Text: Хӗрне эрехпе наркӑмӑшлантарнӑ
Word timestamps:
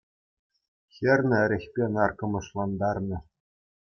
Хӗрне 0.93 1.37
эрехпе 1.43 1.83
наркӑмӑшлантарнӑ 1.93 3.17